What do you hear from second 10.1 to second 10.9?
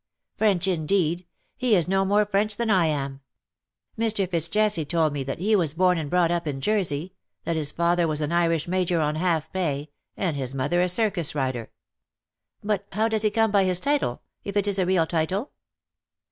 and his mother a